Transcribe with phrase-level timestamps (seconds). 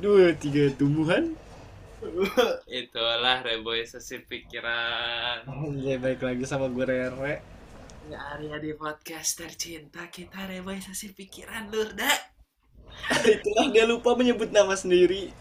[0.00, 1.32] dua tiga tumbuhan
[2.68, 5.48] Itulah reboisasi pikiran.
[5.48, 7.40] Anjay baik lagi sama gue Rere
[8.06, 12.18] Arya di podcast tercinta kita reboisasi pikiran lur dah.
[13.34, 15.34] Itulah dia lupa menyebut nama sendiri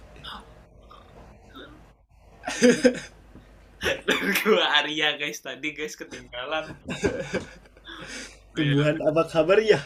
[4.45, 6.73] Gua Arya guys tadi guys ketinggalan.
[8.55, 9.81] Tumbuhan apa kabar ya?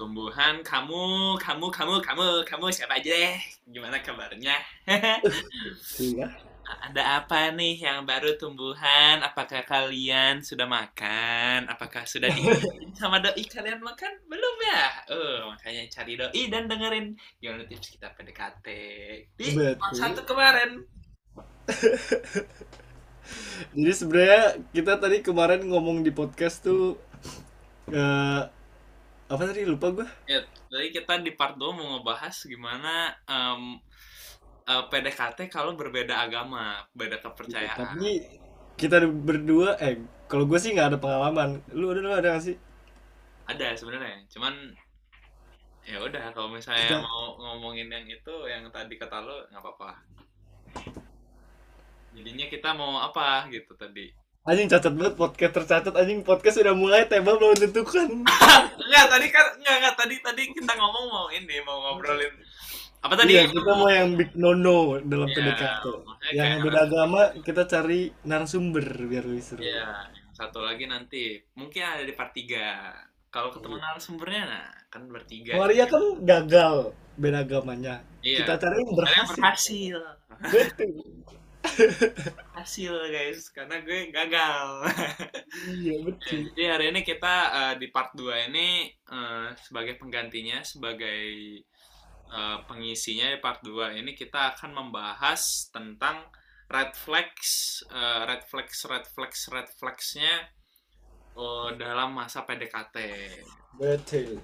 [0.00, 3.36] Tumbuhan kamu, kamu, kamu, kamu, kamu siapa aja deh?
[3.68, 4.56] Gimana kabarnya?
[6.00, 6.24] Iya
[6.88, 9.20] Ada apa nih yang baru tumbuhan?
[9.20, 11.68] Apakah kalian sudah makan?
[11.68, 12.40] Apakah sudah di
[12.96, 14.24] sama doi kalian makan?
[14.24, 14.88] Belum ya?
[15.12, 18.66] Oh, makanya cari doi dan dengerin gimana tips kita PDKT.
[19.36, 19.92] Di Betul.
[19.92, 20.80] satu kemarin.
[23.76, 26.96] Jadi sebenarnya kita tadi kemarin ngomong di podcast tuh
[27.92, 28.59] eh
[29.30, 33.78] Apa tadi lupa gue Ya, jadi kita di part 2 mau ngebahas gimana em,
[34.66, 37.94] eh, PDKT kalau berbeda agama, beda kepercayaan.
[37.94, 38.26] Tapi
[38.74, 42.56] kita berdua Eh kalau gue sih nggak ada pengalaman Lu ada lu ada gak sih?
[43.46, 44.54] Ada sebenarnya, cuman
[45.86, 49.90] ya udah kalau misalnya Kita- mau ngomongin yang itu yang tadi kata lo nggak apa-apa.
[52.14, 54.10] Jadinya kita mau apa gitu tadi.
[54.40, 59.46] Anjing cacat banget podcast tercatat anjing podcast udah mulai tema belum tentukan Enggak, tadi kan
[59.60, 62.32] enggak enggak tadi tadi kita ngomong mau ini mau ngobrolin
[63.00, 63.32] apa tadi?
[63.32, 65.84] Iya kita mau yang big nono dalam Iya, PDKT
[66.32, 71.80] Yang beda agama kita cari narasumber biar lebih seru Iya, yang satu lagi nanti mungkin
[71.80, 73.28] ada di part 3.
[73.28, 73.84] Kalau ketemu Iya.
[73.86, 75.52] narasumbernya nah kan bertiga.
[75.56, 76.74] Maria kan gagal
[77.14, 78.40] beda agamanya Iya.
[78.40, 79.98] Kita cari yang Ada yang berhasil berhasil.
[80.48, 81.39] Betul
[82.56, 84.68] Hasil guys, karena gue gagal.
[85.60, 91.20] Iya betul Jadi hari ini kita eh, di part 2 ini eh, sebagai penggantinya, sebagai
[92.30, 96.28] eh, pengisinya di part 2 ini kita akan membahas tentang
[96.70, 100.34] red flags, eh, red flags, red flags, red flagsnya
[101.36, 102.96] eh, dalam masa PDKT.
[103.76, 104.40] Betul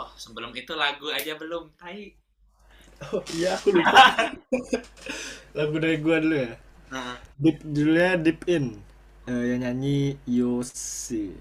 [0.00, 2.16] Oh, sebelum itu lagu aja belum, tai.
[3.08, 4.36] Oh iya aku lupa.
[5.56, 6.52] Lagu dari gua dulu ya.
[6.92, 7.16] Nah.
[7.40, 8.76] Deep judulnya Deep In.
[9.24, 11.32] Uh, yang nyanyi Yosi.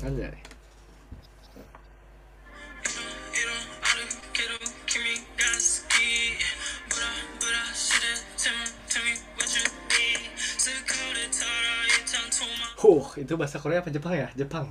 [0.00, 0.32] Anjay.
[0.32, 0.42] Ya?
[12.82, 14.26] Huh, itu bahasa Korea apa Jepang ya?
[14.34, 14.66] Jepang.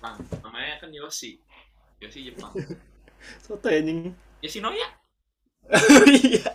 [0.00, 0.16] Jepang.
[0.40, 1.36] Namanya kan Yosi.
[2.00, 2.48] Yosi Jepang.
[3.44, 4.88] Soto ya, anjing ya Yoshinoya.
[6.10, 6.50] Iya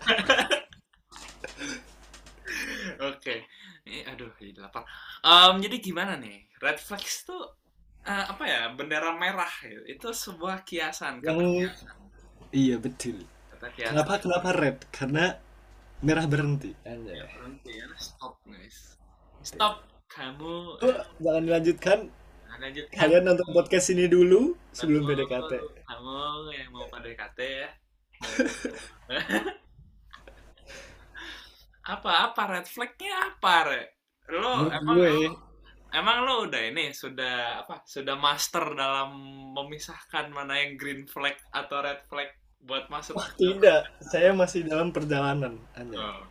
[3.07, 3.47] Oke.
[3.87, 4.83] Ini aduh jadi lapar.
[5.23, 6.43] Em, jadi gimana nih?
[6.59, 7.39] Red flags tuh
[8.03, 8.61] eh, apa ya?
[8.75, 9.79] Bendera merah ya.
[9.87, 11.23] Itu sebuah kiasan.
[11.23, 11.95] Yang- kiasan.
[12.51, 13.23] Iya betul
[13.55, 13.91] Kata kiasan.
[13.95, 14.77] Kenapa kenapa red?
[14.91, 15.25] Karena
[16.03, 17.87] merah berhenti Anjay Ya, berhenti ya.
[17.95, 18.99] Stop guys.
[19.43, 19.83] Stop.
[20.07, 21.99] Kamu Oh, Jangan dilanjutkan
[22.57, 22.97] Lanjutkan.
[22.97, 25.51] Kalian nonton podcast ini dulu sebelum Kamu- PDKT
[25.85, 27.69] Kamu yang mau PDKT ya.
[31.94, 32.41] apa apa?
[32.50, 33.81] Red flagnya apa re?
[34.28, 35.31] Lo Menurut emang gue lo,
[35.95, 39.16] emang lo udah ini sudah apa sudah master dalam
[39.56, 42.28] memisahkan mana yang green flag atau red flag
[42.59, 43.88] buat masuk Wah tidak.
[44.01, 45.95] Saya masih dalam perjalanan Anjay.
[45.95, 46.25] Oh.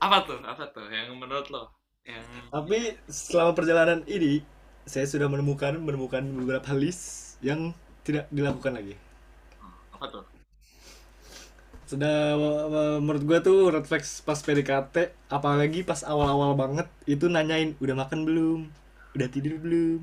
[0.00, 0.38] apa tuh?
[0.46, 0.86] Apa tuh?
[0.88, 1.74] Yang menurut lo?
[2.02, 4.40] Yang Tapi selama perjalanan ini
[4.86, 7.74] saya sudah menemukan menemukan beberapa list yang
[8.06, 8.94] tidak dilakukan lagi.
[9.92, 10.24] apa tuh
[11.90, 12.16] Sudah
[13.04, 14.96] menurut gua tuh red flags pas PDKT,
[15.36, 18.60] apalagi pas awal-awal banget itu nanyain udah makan belum,
[19.14, 20.00] udah tidur belum,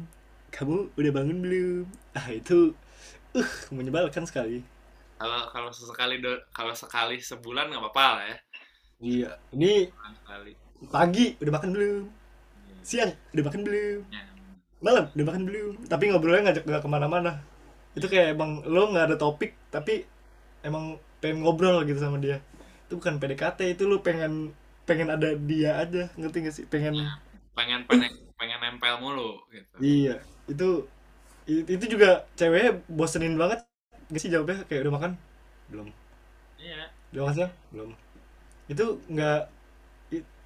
[0.55, 1.85] kamu udah bangun belum.
[2.17, 2.75] Ah itu
[3.39, 4.59] uh menyebalkan sekali.
[5.19, 6.15] kalau kalau sesekali
[6.55, 8.37] kalau sekali sebulan nggak apa-apa lah ya
[8.99, 9.87] Iya, ini
[10.91, 12.03] pagi udah makan belum,
[12.83, 14.21] siang udah makan belum, Ya.
[14.79, 15.73] Malam udah makan belum.
[15.87, 17.31] Tapi ngobrolnya ngajak nggak ke mana-mana.
[17.95, 20.07] Itu kayak emang lo nggak ada topik, tapi
[20.63, 22.39] emang pengen ngobrol gitu sama dia.
[22.87, 24.55] Itu bukan PDKT, itu lo pengen
[24.89, 26.65] pengen ada dia aja, ngerti gak sih?
[26.65, 26.97] Pengen
[27.53, 28.09] pengen pengen
[28.39, 30.15] pengen nempel mulu gitu iya.
[30.47, 30.87] Itu
[31.45, 33.61] itu juga ceweknya bosenin banget.
[34.09, 35.11] Gak sih jawabnya kayak udah makan?
[35.69, 35.87] Belum.
[36.57, 37.53] iya Udah makan siang?
[37.69, 37.91] Belum.
[38.65, 39.41] Itu nggak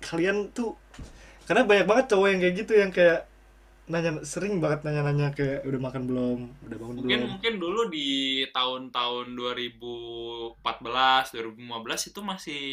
[0.04, 0.76] kalian tuh
[1.48, 3.20] karena banyak banget cowok yang kayak gitu yang kayak
[3.84, 6.40] nanya sering banget nanya-nanya kayak udah makan belum,
[6.72, 7.32] udah bangun mungkin belum.
[7.36, 8.08] mungkin dulu di
[8.56, 12.66] tahun-tahun 2014 2015 itu masih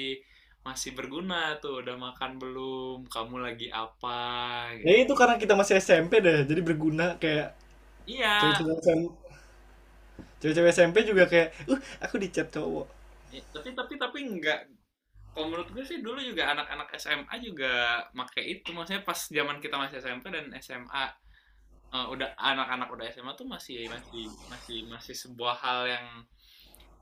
[0.61, 3.11] masih berguna tuh udah makan belum?
[3.11, 4.71] Kamu lagi apa?
[4.79, 4.87] Gitu.
[4.87, 7.59] Ya itu karena kita masih SMP deh, jadi berguna kayak
[8.07, 8.55] iya.
[10.39, 12.87] cewek-cewek SMP juga kayak uh aku dicat cowok.
[13.35, 14.63] Ya, tapi tapi tapi enggak
[15.41, 19.81] kalau menurut gue sih dulu juga anak-anak SMA juga make itu maksudnya pas zaman kita
[19.81, 21.09] masih SMP dan SMA
[21.97, 26.07] eh, udah anak-anak udah SMA tuh masih masih masih masih sebuah hal yang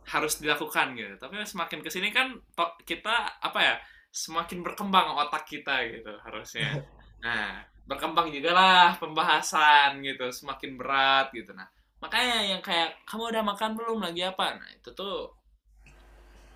[0.08, 1.14] harus dilakukan gitu.
[1.20, 3.74] Tapi semakin ke sini kan to- kita apa ya
[4.08, 6.68] semakin berkembang otak kita gitu harusnya.
[7.18, 11.50] Nah berkembang juga lah pembahasan gitu semakin berat gitu.
[11.50, 11.66] Nah
[11.98, 13.98] makanya yang kayak kamu udah makan belum?
[14.06, 14.54] Lagi apa?
[14.54, 15.34] Nah itu tuh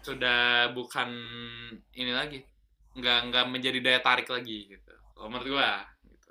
[0.02, 1.08] sudah bukan
[1.94, 2.42] ini lagi.
[2.98, 4.92] Nggak nggak menjadi daya tarik lagi gitu.
[5.14, 6.30] Kalau menurut gua gitu.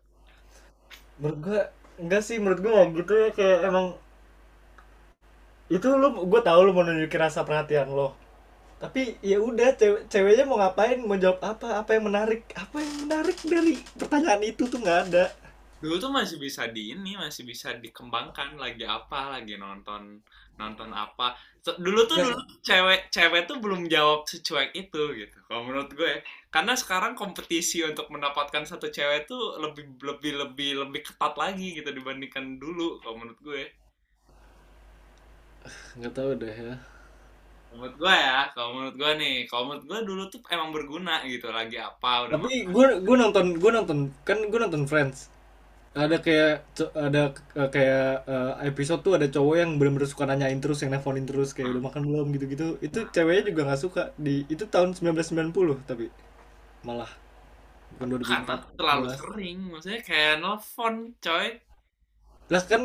[1.18, 1.62] menurut gua
[1.98, 2.38] enggak sih.
[2.38, 3.30] Menurut gua gitu ya.
[3.34, 3.88] Kayak emang
[5.72, 8.14] itu lu gua tahu lu mau nunjukin rasa perhatian lo.
[8.82, 11.00] Tapi ya udah cewek ceweknya mau ngapain?
[11.06, 11.86] Mau jawab apa?
[11.86, 12.50] Apa yang menarik?
[12.58, 15.30] Apa yang menarik dari pertanyaan itu tuh nggak ada.
[15.82, 18.58] Dulu tuh masih bisa di ini masih bisa dikembangkan.
[18.58, 19.38] Lagi apa?
[19.38, 20.26] Lagi nonton
[20.62, 21.34] nonton apa.
[21.62, 22.26] So, dulu tuh Ya.
[22.30, 26.22] dulu cewek cewek tuh belum jawab secuek itu gitu kalau menurut gue.
[26.54, 31.90] Karena sekarang kompetisi untuk mendapatkan satu cewek tuh lebih lebih lebih lebih ketat lagi gitu
[31.90, 33.62] dibandingkan dulu kalau menurut gue.
[35.98, 36.76] Nggak tahu deh ya.
[37.72, 41.48] Menurut gue ya kalau menurut gue nih kalau menurut gue dulu tuh emang berguna gitu
[41.56, 43.98] lagi apa udah tapi gue gue nonton gue nonton
[44.28, 45.32] kan gue nonton Friends
[45.92, 46.52] ada kayak
[46.96, 51.28] ada eh, kayak eh, episode tuh ada cowok yang bener-bener suka nanyain terus yang nelfonin
[51.28, 52.80] terus kayak udah makan belum gitu-gitu.
[52.80, 54.04] Itu ceweknya juga nggak suka.
[54.16, 56.08] Di itu tahun 1990 tapi
[56.88, 57.12] malah
[58.00, 59.58] bukan karena 2004 terlalu sering.
[59.72, 61.48] Maksudnya kayak nelfon coy.
[62.52, 62.82] Lah kan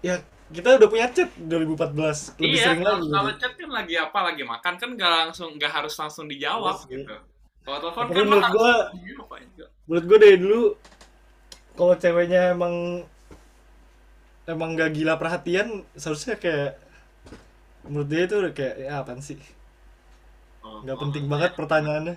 [0.00, 0.20] ya
[0.50, 3.08] kita udah punya chat 2014 lebih iya sering lagi.
[3.08, 4.72] kalau chat kan lagi apa lagi makan?
[4.80, 6.88] Kan nggak langsung nggak harus langsung dijawab Iya sih.
[6.92, 7.16] gitu.
[7.64, 9.64] Kalau telepon kan menurut dijawab aja.
[9.88, 10.60] menurut gue dari dulu
[11.74, 13.04] kalau ceweknya emang
[14.48, 16.78] emang gak gila perhatian seharusnya kayak
[17.86, 19.40] menurut dia itu udah kayak ya apaan sih?
[20.60, 22.16] Oh, nggak kalau penting banget pertanyaannya.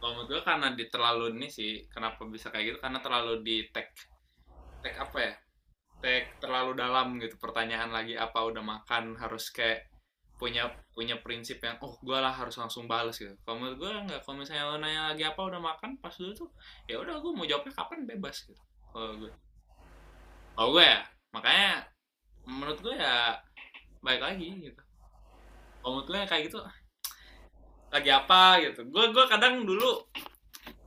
[0.00, 2.78] Kalau menurut gue karena di terlalu ini sih kenapa bisa kayak gitu?
[2.80, 3.88] Karena terlalu di tag
[4.80, 5.34] tag apa ya?
[6.00, 9.89] Tag terlalu dalam gitu pertanyaan lagi apa udah makan harus kayak
[10.40, 10.64] punya
[10.96, 13.36] punya prinsip yang oh gue lah harus langsung balas gitu.
[13.44, 16.48] Kalau menurut gue nggak kalau misalnya lo nanya lagi apa udah makan pas dulu tuh
[16.88, 18.62] ya udah gue mau jawabnya kapan bebas gitu.
[18.88, 19.28] Kalau gue
[20.56, 21.04] kalau gue ya
[21.36, 21.84] makanya
[22.48, 23.36] menurut gue ya
[24.00, 24.82] baik lagi gitu.
[25.84, 26.58] Kalau menurut gue ya kayak gitu
[27.92, 28.80] lagi apa gitu.
[28.88, 30.08] Gue gue kadang dulu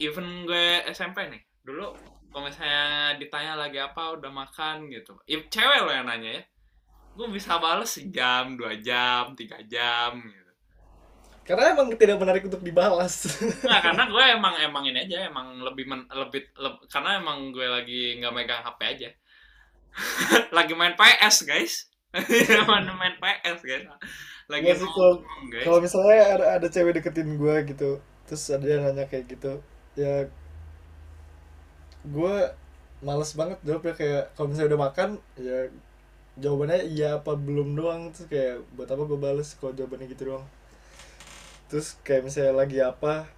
[0.02, 1.94] even gue SMP nih dulu
[2.34, 5.14] kalau misalnya ditanya lagi apa udah makan gitu.
[5.30, 6.44] Cewek loh yang nanya ya
[7.14, 10.52] gue bisa bales sejam dua jam tiga jam gitu.
[11.44, 13.28] Karena emang tidak menarik untuk dibalas.
[13.70, 17.68] Nah karena gue emang emang ini aja emang lebih men, lebih leb- karena emang gue
[17.68, 19.10] lagi nggak megang HP aja.
[20.58, 21.74] Lagi main PS guys.
[22.70, 23.86] Main main PS guys.
[24.50, 24.82] Lagi guys.
[25.66, 29.60] kalau misalnya ada, ada cewek deketin gue gitu terus ada yang nanya kayak gitu
[30.00, 30.26] ya
[32.04, 32.36] gue
[33.04, 33.94] males banget jawabnya.
[33.94, 35.60] Kayak kalau misalnya udah makan ya
[36.34, 40.46] jawabannya iya apa belum doang terus kayak buat apa gue bales kalau jawabannya gitu doang.
[41.70, 43.30] Terus kayak misalnya lagi apa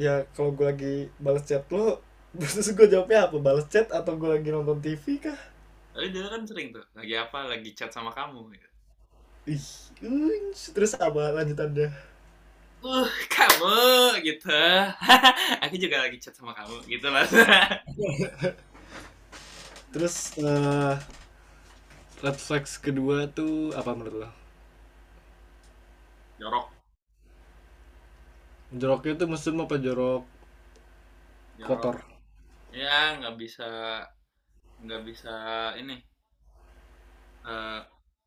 [0.00, 2.00] ya kalau gue lagi balas chat lo
[2.40, 5.40] terus gue jawabnya apa balas chat atau gue lagi nonton TV kah?
[5.96, 8.68] Tapi dulu kan sering tuh lagi apa lagi chat sama kamu gitu.
[9.50, 9.66] ih
[10.76, 11.88] terus apa lanjutannya?
[12.80, 13.76] Uh kamu
[14.24, 14.56] gitu.
[15.68, 17.28] Aku juga lagi chat sama kamu gitu lah.
[19.92, 21.19] Terus eh
[22.24, 24.30] red flags kedua tuh apa menurut lo?
[26.38, 26.72] jorok
[28.80, 30.22] Joroknya tuh mesum apa jorok
[31.58, 31.90] jorok.
[31.90, 31.96] kotor?
[32.80, 33.66] ya nggak bisa
[34.84, 35.32] nggak bisa
[35.80, 35.96] ini
[37.52, 37.80] eh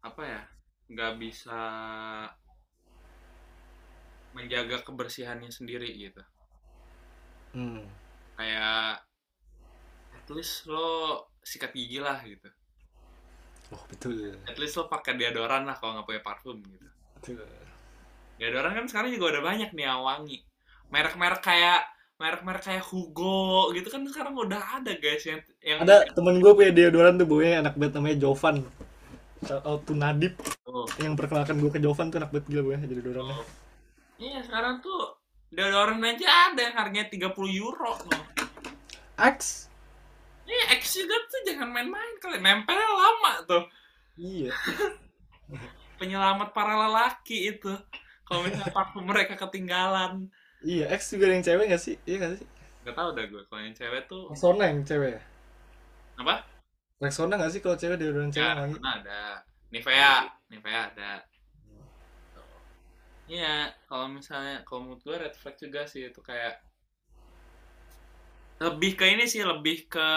[0.07, 0.41] apa ya
[0.91, 1.59] nggak bisa
[4.35, 6.21] menjaga kebersihannya sendiri gitu
[7.53, 7.85] Hmm.
[8.37, 9.03] kayak
[10.17, 10.87] at least lo
[11.43, 12.47] sikat gigi lah gitu
[13.73, 14.37] Oh betul.
[14.45, 16.87] at least lo pakai deodoran lah kalau nggak punya parfum gitu
[17.17, 17.41] betul.
[18.37, 20.45] deodoran kan sekarang juga udah banyak nih yang wangi
[20.93, 21.81] merek-merek kayak
[22.21, 26.71] merek-merek kayak Hugo gitu kan sekarang udah ada guys yang yang Ada temen gue punya
[26.71, 28.63] deodoran tuh baunya enak banget namanya Jovan.
[29.43, 30.39] Out to Nadip
[30.73, 30.89] Oh.
[30.97, 33.37] yang perkenalkan gue ke Jovan tuh enak banget gila gue jadi deodorannya.
[33.37, 33.45] Oh.
[34.17, 35.21] Iya sekarang tuh
[35.53, 37.29] deodoran aja ada yang harganya 30
[37.61, 38.23] euro loh.
[39.21, 39.69] Axe.
[40.43, 43.63] Iya X juga tuh jangan main-main kali nempelnya lama tuh
[44.19, 44.51] Iya.
[45.99, 47.71] penyelamat para lelaki itu
[48.23, 50.27] kalau misalnya parfum mereka ketinggalan
[50.63, 51.95] Iya, X juga ada yang cewek gak sih?
[52.07, 52.47] Iya gak sih?
[52.87, 55.21] Gak tau dah gue kalau yang cewek tuh Rexona yang cewek ya?
[56.13, 56.35] apa
[56.99, 58.75] Rexona gak sih kalau cewek deodoran cewek ya wangi?
[58.75, 59.19] Rexona ada
[59.71, 60.13] Nivea
[60.51, 61.11] Nivea ada
[63.23, 66.59] Iya, kalau misalnya kalau menurut gue red flag juga sih itu kayak
[68.61, 70.07] lebih ke ini sih lebih ke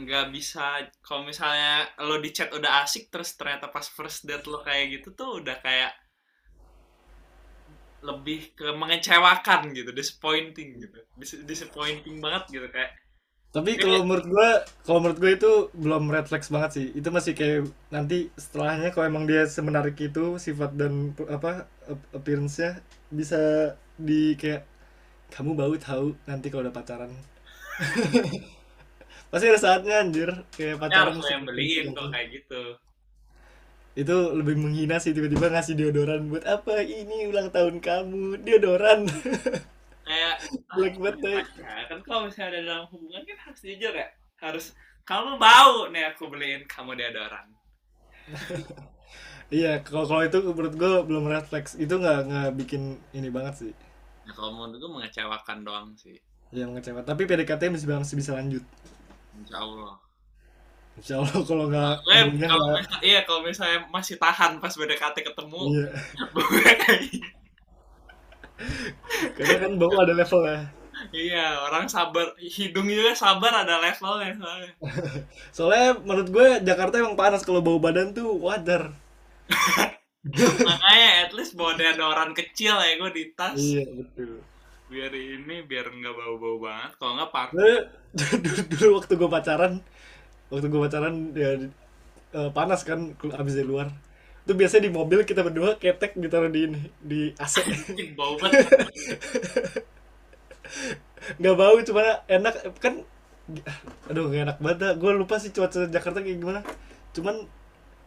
[0.00, 0.64] nggak bisa
[1.06, 1.72] kalau misalnya
[2.06, 5.56] lo di chat udah asik terus ternyata pas first date lo kayak gitu tuh udah
[5.64, 5.90] kayak
[8.08, 12.92] lebih ke mengecewakan gitu disappointing gitu Dis- disappointing banget gitu kayak
[13.56, 14.48] Tapi kalau menurut gue,
[14.84, 16.86] kalau menurut gue itu belum red flags banget sih.
[16.98, 22.84] Itu masih kayak nanti setelahnya kalau emang dia semenarik itu sifat dan apa ap- appearance-nya
[23.08, 24.62] bisa di kayak
[25.34, 27.12] kamu bau tahu nanti kalau udah pacaran.
[29.30, 31.96] Pasti ada saatnya anjir kayak ya pacaran harus lo yang beliin itu.
[31.96, 32.62] kok kayak gitu
[34.02, 39.00] Itu lebih menghina sih tiba-tiba ngasih deodoran buat apa ini ulang tahun kamu deodoran.
[40.06, 40.36] kayak
[40.74, 41.42] Black banget deh.
[41.60, 44.08] ya, kan kalau misalnya ada dalam hubungan kan harus jujur ya
[44.44, 44.64] harus
[45.08, 47.46] kamu bau nih aku beliin kamu deodoran
[49.56, 51.72] Iya, kalau kalau itu menurut gue belum red flags.
[51.78, 52.82] Itu nggak nggak bikin
[53.18, 53.72] ini banget sih.
[54.26, 56.18] Nah, kalau menurut gue mengecewakan doang sih.
[56.50, 58.62] Yang ngecewa tapi PDKT masih masih bisa lanjut.
[59.34, 59.94] Insya Allah.
[60.96, 65.16] Insya Allah kalau nggak hubungannya kalau nggak- misal- iya kalau misalnya masih tahan pas BDKT
[65.22, 65.88] ketemu iya.
[69.36, 70.60] Karena kan bau ada level ya.
[71.12, 72.32] Iya orang sabar.
[72.40, 74.72] Hidung juga sabar ada levelnya soalnya.
[75.56, 77.44] Soalnya menurut gue Jakarta emang panas.
[77.44, 78.96] Kalau bau badan tuh wajar
[80.34, 83.58] makanya at least bawa deodoran kecil ya gue di tas.
[83.58, 84.42] Iya betul.
[84.86, 86.90] Biar ini biar nggak bau-bau banget.
[86.98, 87.78] Kalau nggak parfum Dulu,
[88.16, 89.72] dulu, dulu waktu gue pacaran
[90.50, 91.50] waktu gue pacaran ya
[92.34, 93.88] eh, panas kan abis dari luar.
[94.46, 97.66] Itu biasanya di mobil kita berdua ketek ditaruh di ini di AC
[98.14, 98.66] bau banget.
[101.42, 103.02] Nggak bau cuma enak kan
[104.10, 106.60] aduh gak enak banget gue lupa sih cuaca Jakarta kayak gimana.
[107.14, 107.46] Cuman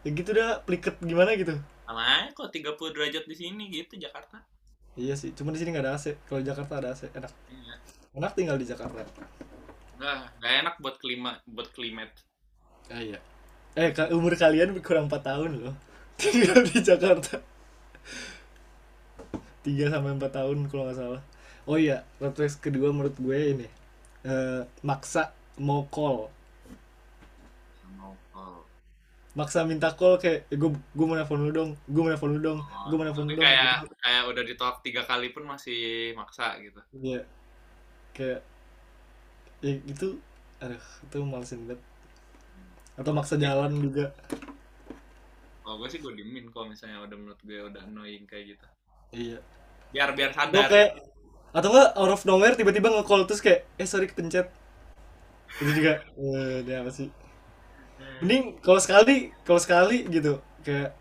[0.04, 1.56] ya gitu dah pliket gimana gitu?
[1.84, 4.40] Sama aja kok 30 derajat di sini gitu Jakarta.
[4.98, 7.32] Iya sih cuma di sini nggak ada AC kalau Jakarta ada AC enak.
[7.50, 7.74] Iya.
[8.10, 9.06] enak tinggal di Jakarta.
[10.00, 12.10] Nggak nggak enak buat klima buat klimat.
[12.90, 13.18] Ah, iya.
[13.78, 15.76] Eh umur kalian kurang 4 tahun loh.
[16.20, 17.38] Tinggal di Jakarta.
[19.62, 21.22] 3 sampai 4 tahun kalau nggak salah.
[21.70, 23.68] Oh iya refleks kedua menurut gue ini.
[24.26, 25.30] Eh, maksa
[25.62, 26.39] mau call.
[29.30, 32.42] Maksa minta call kayak eh, gue gue mau nelfon lu dong gue mau nelfon lu
[32.42, 32.58] dong
[32.90, 33.94] gue mau nelfon lu dong kayak Gitu.
[34.02, 36.80] kayak udah ditolak tiga kali pun masih maksa gitu.
[36.98, 37.22] Iya.
[38.10, 38.40] Kayak
[39.62, 40.18] ya gitu.
[40.58, 41.80] Aduh itu malesin banget.
[42.98, 44.10] Atau maksa jalan juga.
[45.62, 48.66] Kalau gue sih gue diemin kalau misalnya udah menurut gue udah annoying kayak gitu.
[49.14, 49.38] Iya.
[49.94, 50.66] Biar biar sadar.
[50.66, 50.90] kayak
[51.50, 54.50] atau enggak out of nowhere tiba-tiba nge-call terus kayak eh sorry kepencet.
[55.62, 57.06] Itu juga eh dia apa sih
[58.20, 60.92] mending kalau sekali kalau sekali gitu kayak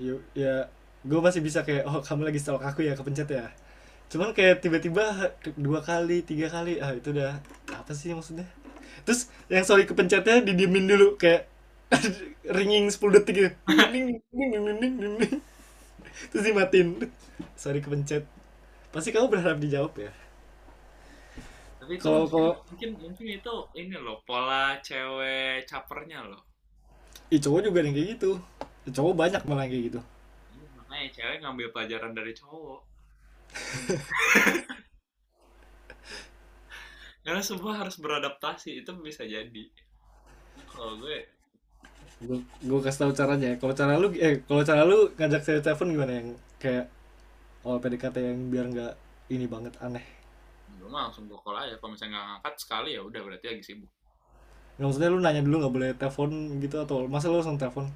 [0.00, 0.66] yuk ya
[1.02, 3.50] gue masih bisa kayak oh kamu lagi stalk aku ya kepencet ya.
[4.12, 7.42] Cuman kayak tiba-tiba dua kali tiga kali ah itu udah
[7.74, 8.46] apa sih maksudnya?
[9.02, 11.50] Terus yang sorry kepencetnya didiemin dulu kayak
[12.56, 13.50] ringing 10 detik gitu.
[13.92, 15.40] Ding ding ding ding ding.
[16.30, 16.88] Terus dimatiin.
[17.58, 18.24] Sorry kepencet.
[18.94, 20.12] Pasti kamu berharap dijawab ya
[21.82, 26.38] tapi itu Kalau- mungkin, kalau- mungkin mungkin itu ini loh pola cewek capernya loh.
[27.26, 28.38] Ih cowok juga yang kayak gitu.
[28.94, 29.98] Cowok banyak malah yang kayak gitu.
[30.54, 32.80] Iya, makanya cewek ngambil pelajaran dari cowok.
[37.26, 39.64] Karena semua harus beradaptasi itu bisa jadi.
[40.70, 41.18] Kalau gue
[42.22, 43.58] gue gue kasih tahu caranya.
[43.58, 46.86] Kalau cara lu eh kalau cara lu ngajak saya telepon gimana yang kayak
[47.66, 48.94] awal PDKT yang biar nggak
[49.34, 50.21] ini banget aneh
[50.92, 51.80] gue mah langsung gue call aja.
[51.80, 53.88] Kalau misalnya nggak ngangkat sekali ya udah berarti lagi sibuk.
[54.76, 56.30] Nggak maksudnya lu nanya dulu nggak boleh telepon
[56.60, 57.88] gitu atau masa lu langsung telepon?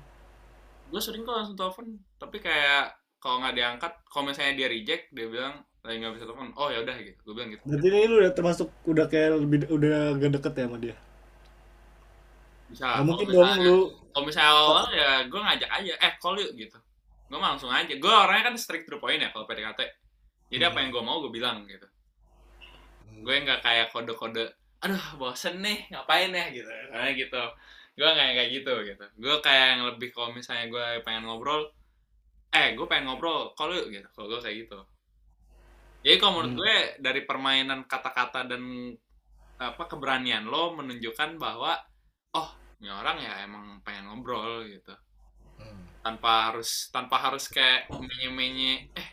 [0.88, 5.28] Gue sering kok langsung telepon tapi kayak kalau nggak diangkat kalau misalnya dia reject dia
[5.28, 7.20] bilang lagi nggak bisa telepon oh ya udah gitu.
[7.20, 7.62] Gue bilang gitu.
[7.68, 10.96] Berarti ini lu udah termasuk udah kayak lebih udah gak deket ya sama dia?
[12.72, 13.76] Bisa kalau mungkin dong lu
[14.16, 16.78] kalau misalnya awal ya gue ngajak aja eh call yuk gitu.
[17.28, 17.92] Gue langsung aja.
[17.92, 19.84] Gue orangnya kan strict to the point ya kalau PDKT
[20.46, 20.82] jadi apa Hmm.
[20.86, 21.84] yang gue mau gue bilang gitu
[23.24, 24.52] gue nggak kayak kode-kode
[24.84, 26.46] aduh bosen nih ngapain ya?
[26.52, 26.68] Gitu.
[26.68, 27.42] Karena gitu.
[27.96, 29.04] Gue nggak kayak gitu gitu.
[29.16, 31.72] Gue kayak yang lebih kalau misalnya gue pengen ngobrol
[32.52, 34.08] eh gue pengen ngobrol yuk gitu.
[34.12, 34.78] Kalau gue kayak gitu.
[36.06, 36.60] Jadi kalau menurut Hmm.
[36.60, 38.62] gue dari permainan kata-kata dan
[39.56, 41.72] apa keberanian lo menunjukkan bahwa
[42.36, 44.92] oh ini orang ya emang pengen ngobrol gitu.
[46.04, 49.08] Tanpa harus tanpa harus kayak menye-menye eh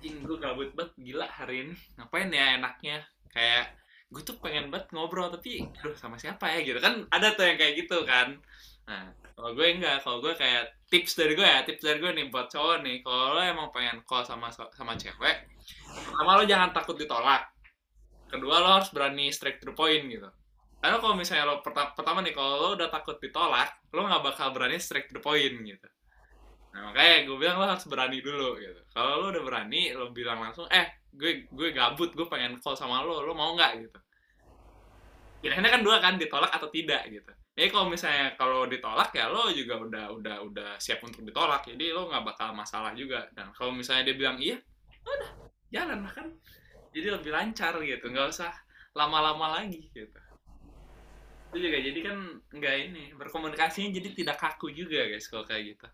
[0.00, 0.96] anjing gue gabut banget.
[0.96, 3.04] Gila hari ini ngapain ya enaknya?
[3.28, 3.76] Kayak
[4.08, 6.64] gue tuh pengen banget ngobrol tapi aduh sama siapa ya?
[6.64, 6.80] Gitu.
[6.80, 8.40] Kan ada tuh yang kayak gitu kan.
[8.88, 12.32] Nah, kalau gue enggak, kalau gue kayak tips dari gue ya, tips dari gue nih
[12.32, 15.46] buat cowok nih, kalau lo emang pengen call sama sama cewek,
[16.10, 17.52] pertama lo jangan takut ditolak.
[18.26, 20.26] Kedua lo harus berani straight to the point gitu.
[20.80, 24.48] Karena kalau misalnya lo pertama, pertama nih, kalau lo udah takut ditolak, lo nggak bakal
[24.50, 25.88] berani straight to the point gitu.
[26.70, 28.80] Nah makanya gue bilang lo harus berani dulu gitu.
[28.94, 33.02] Kalau lo udah berani, lo bilang langsung, eh gue gue gabut, gue pengen call sama
[33.02, 33.98] lo, lo mau nggak gitu.
[35.40, 37.32] Pilihannya kan dua kan, ditolak atau tidak gitu.
[37.58, 41.90] Jadi kalau misalnya kalau ditolak ya lo juga udah udah udah siap untuk ditolak, jadi
[41.90, 43.26] lo nggak bakal masalah juga.
[43.34, 44.56] Dan kalau misalnya dia bilang iya,
[45.02, 45.30] udah
[45.74, 46.28] jalan lah kan.
[46.94, 48.50] Jadi lebih lancar gitu, nggak usah
[48.94, 50.18] lama-lama lagi gitu.
[51.50, 52.18] Itu juga jadi kan
[52.54, 55.86] nggak ini berkomunikasinya jadi tidak kaku juga guys kalau kayak gitu.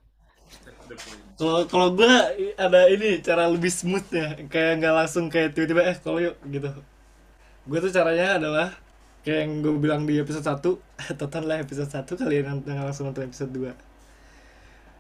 [1.37, 2.09] Kalau kalau gue
[2.57, 6.71] ada ini cara lebih smooth ya, kayak nggak langsung kayak tiba-tiba eh kalau yuk gitu.
[7.69, 8.69] Gue tuh caranya adalah
[9.27, 10.63] kayak yang gue bilang di episode 1
[11.19, 13.75] tonton lah episode 1 kalian jangan langsung nonton episode 2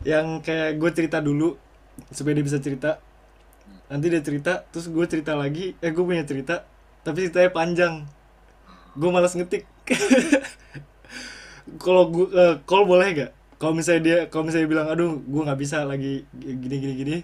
[0.02, 1.56] yang kayak gue cerita dulu
[2.12, 3.00] supaya dia bisa cerita.
[3.86, 6.66] Nanti dia cerita terus gue cerita lagi eh gue punya cerita
[7.06, 7.94] tapi ceritanya panjang.
[8.98, 9.64] Gue malas ngetik.
[11.82, 15.60] Kalau gue eh, call boleh gak kalau misalnya dia kalau misalnya bilang aduh gue nggak
[15.64, 17.16] bisa lagi gini gini gini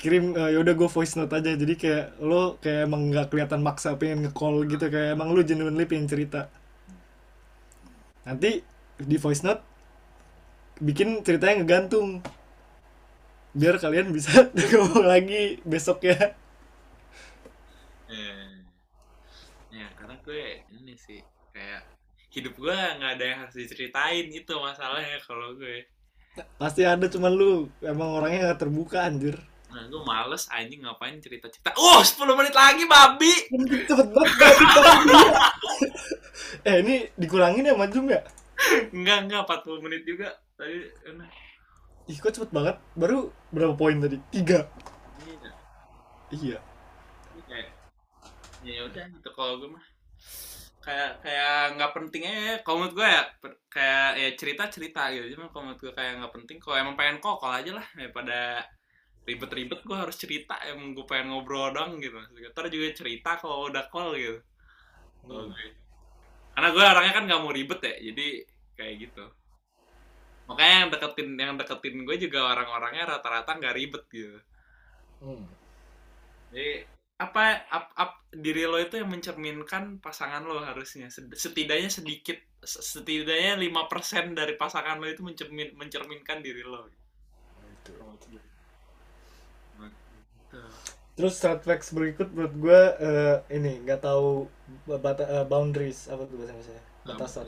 [0.00, 1.50] kirim eh, yaudah gue voice note aja.
[1.56, 5.86] Jadi kayak lo kayak emang nggak kelihatan maksa pengen nge-call gitu kayak emang lo genuinely
[5.88, 6.50] pengen cerita.
[8.26, 8.60] Nanti
[9.00, 9.62] di voice note
[10.82, 12.20] bikin ceritanya ngegantung.
[13.54, 16.34] Biar kalian bisa ngomong lagi besok ya
[18.10, 18.50] Eh,
[19.74, 21.22] ya karena gue ini sih
[21.54, 21.93] kayak
[22.34, 25.86] hidup gue nggak ada yang harus diceritain itu masalahnya kalau gue.
[26.58, 29.38] Pasti ada cuman lu emang orangnya nggak terbuka anjir.
[29.70, 33.34] Nah gue males anjing ngapain cerita cerita oh 10 menit lagi babi!
[33.86, 34.54] Cepet banget
[36.68, 38.24] eh ini dikurangin ya maju nggak
[38.90, 40.28] enggak enggak 40 menit juga.
[40.58, 40.78] Tadi
[41.14, 41.30] enak.
[42.10, 42.82] Ih kok cepet banget?
[42.98, 44.18] Baru berapa poin tadi?
[44.34, 44.66] Tiga?
[45.22, 45.50] Iya.
[46.34, 46.58] iya.
[47.34, 47.68] Ini kayak
[48.64, 49.93] ya udah gitu kalau gue mah
[50.84, 52.54] kayak kayak nggak penting aja.
[52.60, 53.22] Kalau menurut gue ya
[53.72, 55.26] kayak ya cerita cerita gitu.
[55.34, 57.86] Cuma kalau menurut gue kayak nggak penting kalau emang pengen kokol aja lah.
[57.96, 58.68] Daripada
[59.24, 60.60] ribet-ribet gue harus cerita.
[60.68, 62.20] Emang gue pengen ngobrol dong gitu.
[62.20, 64.38] Ntar juga cerita kalau udah call gitu.
[65.24, 65.82] Kalau gue.
[66.54, 68.26] karena gue orangnya kan nggak mau ribet ya jadi
[68.78, 69.24] kayak gitu.
[70.46, 74.38] Makanya yang deketin yang deketin gue juga orang-orangnya rata-rata nggak ribet gitu.
[75.18, 75.50] Hmm.
[76.54, 82.38] Jadi apa ap, ap- diri lo itu yang mencerminkan pasangan lo harusnya setidaknya sedikit
[82.72, 86.90] se- setidaknya 5% dari pasangan lo itu mencermin mencerminkan diri lo.
[91.14, 94.50] Terus red flags berikut menurut gue eh, ini nggak tahu
[94.90, 97.46] bata- eh, boundaries apa tuh bahasa Indonesia batasan.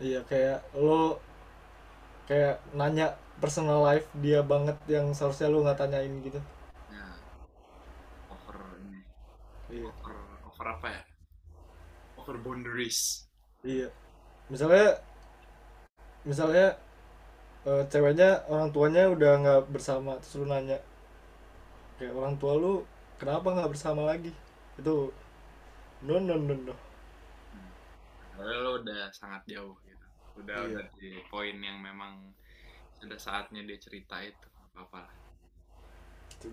[0.00, 1.20] Iya kayak lo
[2.28, 3.06] kayak nanya
[3.42, 6.40] personal life dia banget yang seharusnya lo nggak tanyain gitu.
[6.90, 7.06] Ya.
[8.32, 9.00] Over ini.
[9.70, 9.88] Iya.
[9.88, 10.14] Over
[10.46, 11.02] over apa ya?
[12.18, 13.24] Over boundaries.
[13.62, 13.88] Iya.
[14.50, 14.98] Misalnya
[16.26, 16.76] misalnya
[17.64, 20.78] eh, ceweknya orang tuanya udah nggak bersama terus lu nanya
[21.96, 22.84] kayak orang tua lu
[23.20, 24.32] kenapa nggak bersama lagi
[24.80, 25.12] itu
[26.04, 26.74] no no no no
[28.40, 30.06] lo udah sangat jauh gitu.
[30.40, 30.80] Udah Iya.
[30.80, 32.32] udah di poin yang memang
[32.96, 35.14] sudah saatnya dia cerita itu apa lah.
[36.32, 36.48] Itu.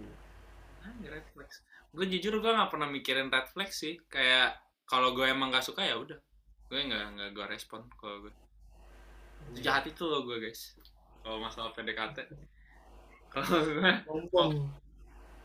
[0.83, 0.91] Ah,
[1.31, 1.63] flags.
[1.93, 3.99] Gue jujur gue nggak pernah mikirin red flags sih.
[4.07, 6.19] Kayak kalau gue emang gak suka ya udah.
[6.67, 8.33] Gue nggak nggak gue respon kalau gue.
[9.59, 10.75] Jahat itu loh gue guys.
[11.23, 12.23] Kalau masalah PDKT.
[13.27, 14.71] Kalau gue, Sombong.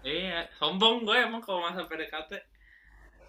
[0.07, 2.31] iya sombong gue emang kalau masalah PDKT.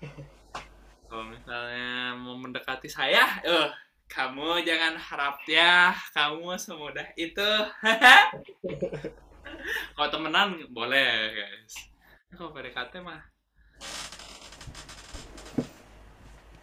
[1.09, 3.69] Kalau misalnya mau mendekati saya, eh
[4.09, 7.41] kamu jangan harap ya, kamu semudah itu.
[9.93, 11.92] kalau temenan boleh guys.
[12.33, 13.21] Kalau PDKT mah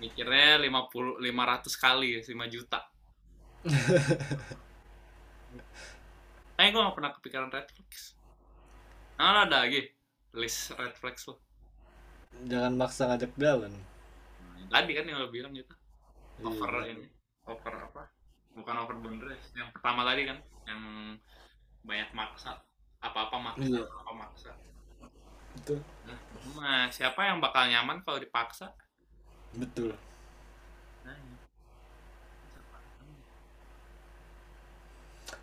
[0.00, 2.80] mikirnya 50 500 kali guys, 5 juta.
[6.56, 8.16] Kayaknya gue gak pernah kepikiran red flags.
[9.20, 9.84] Nah, ada lagi
[10.32, 11.36] list red flags lo.
[12.48, 13.72] Jangan maksa ngajak jalan.
[14.70, 15.74] Tadi kan yang lo bilang gitu.
[16.40, 16.96] Over Iya.
[16.96, 17.08] ini.
[17.44, 18.02] Over apa?
[18.56, 19.52] Bukan over boundaries.
[19.52, 20.80] Yang pertama tadi kan, yang
[21.84, 22.56] banyak maksa.
[23.00, 23.84] Apa-apa maksa, Iya.
[23.84, 24.50] apa maksa.
[25.58, 25.76] Itu
[26.58, 28.66] Nah, siapa yang bakal nyaman kalau dipaksa?
[29.58, 29.94] betul.
[31.04, 31.38] Nah, iya.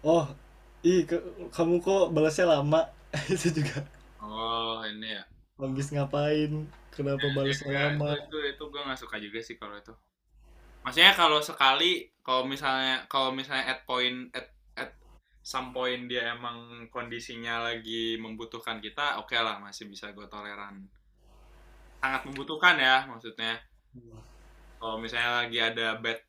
[0.05, 0.25] Oh,
[0.85, 1.23] ih ke-
[1.55, 2.79] kamu kok balasnya lama?
[3.33, 3.77] itu juga.
[4.21, 5.23] Oh, ini ya.
[5.61, 6.51] Habis ngapain?
[6.93, 8.09] Kenapa balasnya Ya, lama?
[8.09, 9.93] Itu, itu, itu gue gak suka juga sih kalau itu.
[10.83, 11.91] maksudnya kalau sekali
[12.25, 14.47] kalau misalnya kalau misalnya at point at
[15.47, 20.83] some point dia emang kondisinya lagi membutuhkan kita oke lah masih bisa gue toleran.
[22.03, 23.55] Sangat membutuhkan ya maksudnya.
[24.75, 26.19] Kalau misalnya lagi ada bad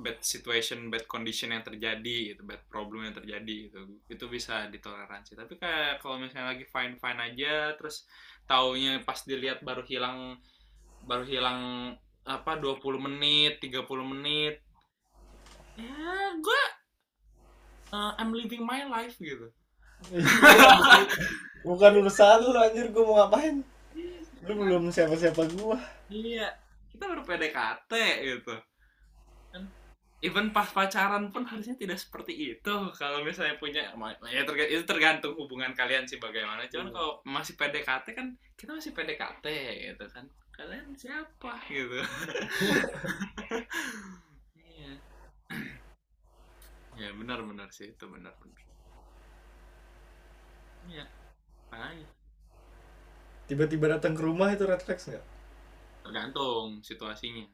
[0.00, 5.32] bad situation bad condition yang terjadi gitu bad problem yang terjadi gitu itu bisa ditoleransi.
[5.32, 8.04] Tapi kayak kalau misalnya lagi fine fine aja terus
[8.44, 10.36] taunya pas dilihat baru hilang
[11.08, 11.60] baru hilang
[12.28, 14.60] apa 20 menit 30 menit
[15.80, 16.62] ya gue
[17.90, 19.48] uh, I'm living my life gitu.
[21.66, 23.60] Bukan urusan lu anjir gue mau ngapain?
[24.46, 25.76] Lu belum siapa-siapa gua.
[26.08, 26.48] Iya
[26.88, 28.54] kita baru PDKT gitu.
[30.18, 33.86] Even pas pacaran pun harusnya tidak seperti itu kalau misalnya punya
[34.26, 36.66] ya terga- itu tergantung hubungan kalian sih bagaimana.
[36.66, 36.94] Cuman Hmm.
[36.94, 38.26] kalau masih PDKT kan
[38.58, 39.46] kita masih PDKT
[39.94, 40.26] gitu kan.
[40.54, 42.02] Kalian siapa gitu?
[44.58, 44.94] Iya
[46.98, 48.62] ya benar benar sih itu benar benar.
[50.88, 51.06] Iya
[51.68, 52.08] makanya
[53.48, 55.24] tiba-tiba datang ke rumah itu red flags nggak?
[56.04, 57.48] Tergantung situasinya.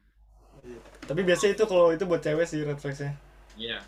[1.07, 3.15] Tapi biasanya itu kalau itu buat cewek sih red flagsnya.
[3.55, 3.79] Iya.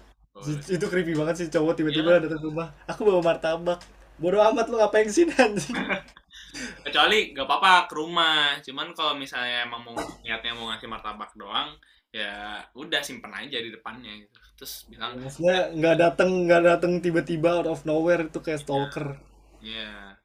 [0.71, 2.71] Itu creepy banget sih cowok tiba-tiba datang ke rumah.
[2.87, 3.83] Aku bawa martabak.
[4.17, 5.77] Bodoh amat lu ngapain sih anjing
[6.87, 8.57] kecuali nggak apa-apa ke rumah.
[8.65, 11.77] Cuman kalau misalnya emang mau niatnya mau ngasih martabak doang
[12.17, 14.39] ya udah simpen aja di depannya gitu.
[14.57, 19.21] Terus bilang maksudnya nggak datang nggak datang tiba-tiba out of nowhere itu kayak stalker.
[19.61, 20.17] Iya.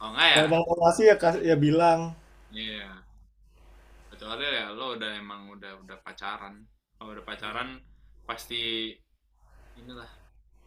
[0.00, 0.34] Oh enggak ya?
[0.40, 2.00] Kalau emang mau ngasih ya ya bilang.
[2.48, 2.88] Iya.
[4.08, 6.64] Kecuali ya lo udah emang udah udah pacaran.
[6.96, 7.68] Kalau udah pacaran
[8.24, 8.96] pasti
[9.76, 10.08] inilah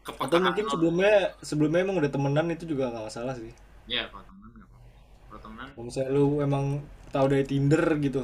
[0.06, 0.72] atau mungkin lo.
[0.78, 3.50] sebelumnya sebelumnya emang udah temenan itu juga nggak masalah sih.
[3.90, 4.90] Iya kalau temen nggak apa-apa.
[5.26, 6.66] Kalau temenan kalau misalnya lu emang
[7.10, 8.22] tahu dari Tinder gitu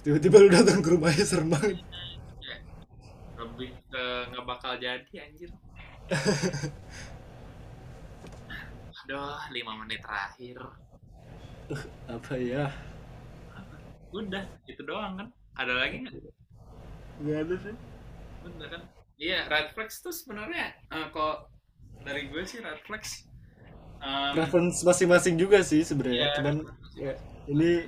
[0.00, 1.76] tiba-tiba lu datang ke rumahnya serem banget
[2.40, 2.56] ya,
[3.36, 5.50] lebih ke nggak bakal jadi anjir.
[9.04, 10.58] Aduh lima menit terakhir.
[12.08, 12.72] Apa ya?
[14.10, 15.28] Udah itu doang kan?
[15.58, 16.14] Ada lagi nggak?
[17.20, 17.74] Nggak ada sih.
[18.46, 18.82] Udah kan?
[19.20, 21.52] Iya red flags tuh sebenarnya eh, kok
[22.00, 23.28] dari gue sih red flags.
[24.00, 26.32] Em, preference masing-masing juga sih sebenarnya.
[26.32, 26.36] Iya.
[26.40, 26.56] cuman
[26.96, 27.12] ya,
[27.52, 27.84] ini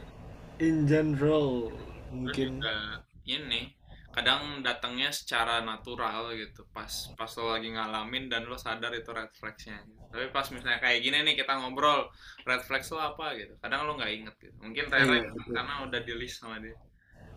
[0.61, 1.73] in general
[2.13, 2.61] mungkin.
[2.61, 3.73] Juga ini
[4.13, 6.69] kadang datangnya secara natural gitu.
[6.71, 9.81] Pas pas lo lagi ngalamin dan lo sadar itu red flagsnya.
[9.83, 10.01] Gitu.
[10.13, 12.05] tapi pas misalnya kayak gini nih kita ngobrol
[12.45, 13.57] red flags lo apa gitu.
[13.65, 14.57] Kadang lo nggak inget gitu.
[14.61, 16.77] Mungkin Rere Iya, karena udah di list sama dia.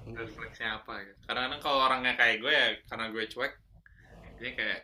[0.04, 1.20] Red flagsnya apa gitu.
[1.24, 3.54] Kadang-kadang kalau orangnya kayak gue ya karena gue cuek
[4.36, 4.80] dia kayak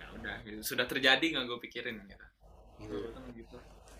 [0.00, 0.60] ya udah gitu.
[0.64, 2.26] Sudah terjadi nggak gue pikirin gitu.
[3.12, 3.56] Kan gitu.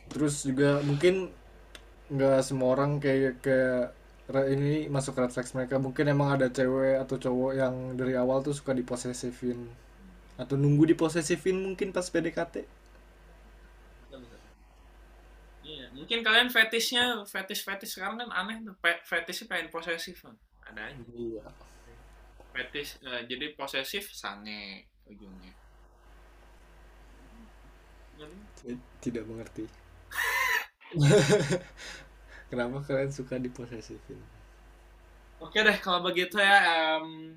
[0.09, 1.29] Terus juga mungkin
[2.09, 4.00] nggak semua orang kayak kayak
[4.55, 8.55] ini masuk red flags mereka mungkin emang ada cewek atau cowok yang dari awal tuh
[8.59, 9.59] suka diposesifin
[10.43, 12.55] atau nunggu diposesifin mungkin pas PDKT
[15.61, 18.75] Iya, mungkin kalian fetishnya fetish fetish sekarang kan aneh tuh.
[18.83, 20.35] Pe- Fetishnya pengen posesif kan.
[20.69, 21.03] Ada aja.
[21.15, 21.45] iya
[22.55, 24.61] Fetish eh, jadi posesif sange
[25.11, 25.53] ujungnya.
[29.01, 29.65] tidak mengerti
[32.51, 34.19] kenapa kalian suka diposesifin
[35.41, 36.61] Oke deh kalau begitu ya
[37.01, 37.33] em,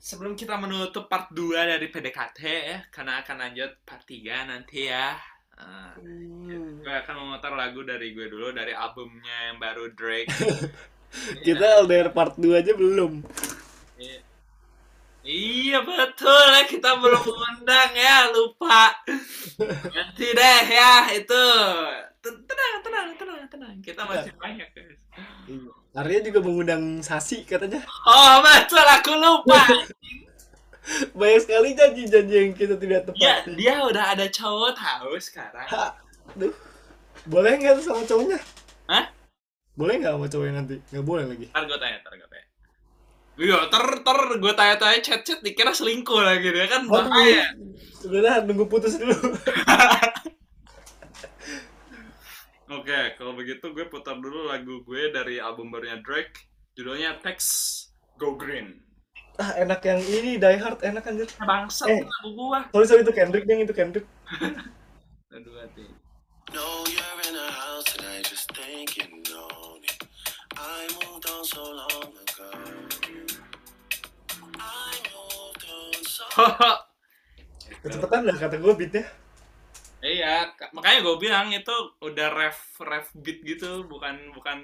[0.00, 5.12] sebelum kita menutup part 2 dari PDKT ya karena akan lanjut part 3 nanti ya.
[5.56, 5.92] Eh,
[6.80, 10.32] gue akan memutar lagu dari gue dulu dari albumnya yang baru Drake.
[11.46, 13.20] kita LDR part 2 aja belum
[14.00, 14.20] Iya.
[15.26, 18.96] Iya betul ya kita belum mengundang ya lupa.
[19.96, 21.46] Nanti deh ya itu.
[22.26, 25.00] Tenang tenang tenang tenang kita masih banyak guys.
[25.46, 25.70] Iya.
[25.96, 29.60] Arya juga mengundang Sasi katanya Oh betul aku lupa.
[31.18, 35.66] banyak sekali janji-janji yang kita tidak Ya tepati dia udah ada cowok tahu sekarang.
[35.66, 36.54] Aduh.
[37.26, 38.38] boleh nggak sama cowoknya
[38.86, 39.10] Hah?
[39.74, 42.46] boleh nggak sama cowoknya nanti nggak boleh lagi Ntar gue tanya ntar gue tanya.
[43.36, 47.52] Iya, ter ter gue tanya-tanya chat-chat dikira selingkuh lagi dia kan bahaya.
[48.00, 49.12] Sebenarnya nunggu putus dulu.
[52.66, 56.34] Oke, kalau begitu gue putar dulu lagu gue dari album barunya Drake,
[56.74, 57.38] judulnya Tex
[58.16, 58.82] Go Green.
[59.36, 61.28] ah enak yang ini Die Hard enak anjir.
[61.38, 62.00] Bangsat Eh.
[62.00, 62.64] lagu gua.
[62.72, 64.08] Sorry sorry itu Kendrick yang itu Kendrick.
[65.36, 65.84] Aduh hati.
[66.50, 70.00] No, you're in a house tonight, just thinking on it.
[70.56, 72.48] I moved on so long ago.
[74.56, 76.24] I moved on so
[77.84, 79.04] Kecepatan lah kata gue beatnya.
[80.06, 84.58] Iya, ka- makanya gue bilang itu udah ref ref beat gitu, bukan bukan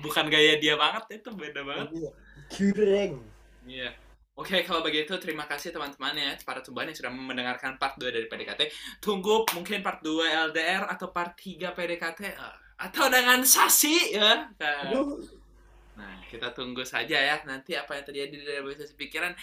[0.00, 1.88] bukan gaya dia banget itu beda banget.
[2.50, 3.12] Kurang.
[3.66, 3.90] Iya.
[4.34, 8.24] Oke, kalau begitu terima kasih teman-teman ya para tuban yang sudah mendengarkan part 2 dari
[8.24, 8.72] PDKT.
[9.04, 14.48] Tunggu mungkin part 2 LDR atau part 3 PDKT eh, atau dengan Sasi ya.
[14.56, 14.88] Nah,
[16.00, 19.36] Nah, kita tunggu saja ya nanti apa yang terjadi di reboisasi pikiran.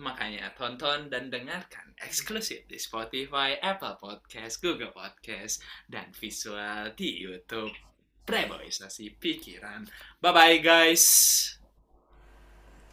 [0.00, 7.72] Makanya tonton dan dengarkan eksklusif di Spotify, Apple Podcast, Google Podcast, dan visual di YouTube.
[8.24, 9.84] Reboisasi pikiran.
[10.22, 11.61] Bye-bye guys.